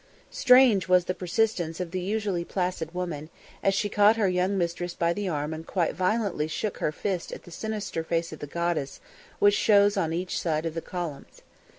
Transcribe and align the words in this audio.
Strange 0.31 0.87
was 0.87 1.05
the 1.05 1.13
persistence 1.13 1.79
of 1.79 1.91
the 1.91 1.99
usually 1.99 2.43
placid 2.43 2.91
woman, 2.91 3.29
as 3.61 3.75
she 3.75 3.87
caught 3.87 4.15
her 4.15 4.27
young 4.27 4.57
mistress 4.57 4.95
by 4.95 5.13
the 5.13 5.29
arm 5.29 5.53
and 5.53 5.67
quite 5.67 5.93
violently 5.93 6.47
shook 6.47 6.79
her 6.79 6.91
fist 6.91 7.31
at 7.31 7.43
the 7.43 7.51
sinister 7.51 8.03
face 8.03 8.33
of 8.33 8.39
the 8.39 8.47
goddess 8.47 8.99
which 9.37 9.53
shows 9.53 9.97
on 9.97 10.11
each 10.11 10.41
side 10.41 10.65
of 10.65 10.73
the 10.73 10.81
columns. 10.81 11.43